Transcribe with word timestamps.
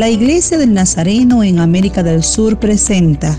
La 0.00 0.08
Iglesia 0.08 0.56
del 0.56 0.72
Nazareno 0.72 1.44
en 1.44 1.58
América 1.58 2.02
del 2.02 2.24
Sur 2.24 2.58
presenta 2.58 3.36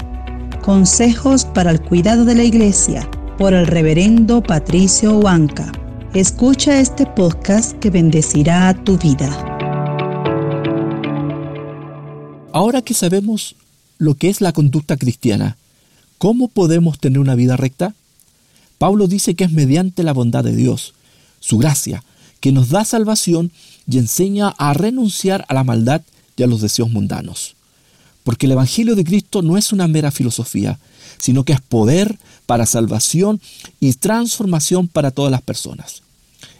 Consejos 0.62 1.44
para 1.44 1.72
el 1.72 1.82
cuidado 1.82 2.24
de 2.24 2.36
la 2.36 2.44
Iglesia 2.44 3.10
por 3.40 3.56
el 3.56 3.66
reverendo 3.66 4.44
Patricio 4.44 5.18
Huanca. 5.18 5.72
Escucha 6.14 6.80
este 6.80 7.08
podcast 7.08 7.80
que 7.80 7.90
bendecirá 7.90 8.76
tu 8.84 8.96
vida. 9.00 9.28
Ahora 12.54 12.84
que 12.84 12.94
sabemos 12.94 13.56
lo 13.98 14.14
que 14.14 14.30
es 14.30 14.40
la 14.40 14.54
conducta 14.54 14.98
cristiana, 14.98 15.58
¿cómo 16.20 16.48
podemos 16.48 17.00
tener 17.00 17.18
una 17.18 17.34
vida 17.34 17.58
recta? 17.58 17.96
Pablo 18.78 19.08
dice 19.08 19.34
que 19.34 19.46
es 19.46 19.52
mediante 19.52 20.04
la 20.04 20.14
bondad 20.14 20.44
de 20.44 20.56
Dios, 20.56 20.94
su 21.40 21.58
gracia, 21.58 22.04
que 22.40 22.52
nos 22.52 22.70
da 22.70 22.86
salvación 22.86 23.52
y 23.88 23.98
enseña 23.98 24.50
a 24.50 24.76
renunciar 24.76 25.44
a 25.48 25.56
la 25.56 25.64
maldad 25.64 26.04
y 26.38 26.44
a 26.44 26.48
los 26.48 26.62
deseos 26.62 26.90
mundanos. 26.90 27.56
Porque 28.24 28.46
el 28.46 28.54
Evangelio 28.54 28.96
de 28.96 29.04
Cristo 29.04 29.42
no 29.42 29.58
es 29.58 29.72
una 29.72 29.88
mera 29.88 30.12
filosofía, 30.12 30.80
sino 31.18 31.44
que 31.44 31.54
es 31.54 31.62
poder 31.62 32.18
para 32.46 32.66
salvación 32.66 33.40
y 33.80 33.94
transformación 33.94 34.88
para 34.88 35.12
todas 35.12 35.32
las 35.32 35.42
personas. 35.42 36.02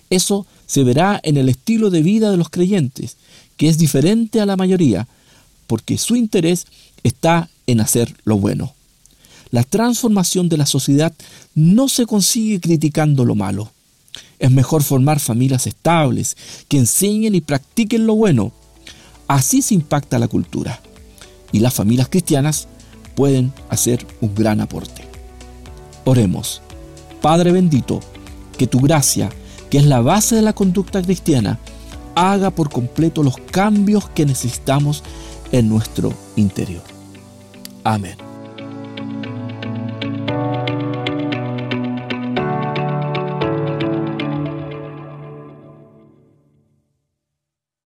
Eso 0.10 0.46
se 0.66 0.84
verá 0.84 1.20
en 1.24 1.38
el 1.38 1.50
estilo 1.50 1.90
de 1.90 2.02
vida 2.02 2.32
de 2.32 2.38
los 2.38 2.50
creyentes, 2.50 3.18
que 3.58 3.70
es 3.70 3.78
diferente 3.78 4.42
a 4.42 4.46
la 4.46 4.58
mayoría, 4.58 5.08
porque 5.68 5.98
su 5.98 6.16
interés 6.16 6.66
está 7.04 7.50
en 7.68 7.82
hacer 7.82 8.16
lo 8.24 8.38
bueno. 8.38 8.74
La 9.52 9.64
transformación 9.64 10.50
de 10.50 10.58
la 10.58 10.66
sociedad 10.66 11.14
no 11.56 11.90
se 11.90 12.06
consigue 12.06 12.60
criticando 12.60 13.26
lo 13.26 13.36
malo. 13.36 13.72
Es 14.40 14.50
mejor 14.50 14.82
formar 14.82 15.20
familias 15.20 15.68
estables, 15.68 16.36
que 16.68 16.78
enseñen 16.78 17.36
y 17.36 17.42
practiquen 17.42 18.08
lo 18.08 18.16
bueno. 18.16 18.54
Así 19.32 19.62
se 19.62 19.74
impacta 19.74 20.20
la 20.20 20.28
cultura. 20.28 20.82
Y 21.54 21.60
las 21.60 21.74
familias 21.74 22.10
cristianas 22.10 22.68
pueden 23.16 23.54
hacer 23.70 24.06
un 24.20 24.36
gran 24.36 24.60
aporte. 24.60 25.08
Oremos. 26.04 26.62
Padre 27.22 27.54
bendito, 27.54 28.02
que 28.58 28.68
tu 28.68 28.82
gracia, 28.82 29.30
que 29.70 29.78
es 29.78 29.86
la 29.86 30.02
base 30.02 30.36
de 30.36 30.42
la 30.42 30.52
conducta 30.52 31.02
cristiana, 31.02 31.60
haga 32.14 32.52
por 32.52 32.70
completo 32.70 33.24
los 33.24 33.38
cambios 33.38 34.10
que 34.10 34.26
necesitamos 34.26 35.02
en 35.54 35.70
nuestro 35.70 36.12
interior. 36.36 36.84
Amén. 37.86 38.31